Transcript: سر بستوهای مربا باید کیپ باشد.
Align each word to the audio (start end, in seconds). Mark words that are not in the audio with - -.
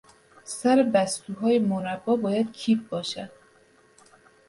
سر 0.45 0.83
بستوهای 0.93 1.59
مربا 1.59 2.15
باید 2.15 2.51
کیپ 2.51 2.89
باشد. 2.89 3.29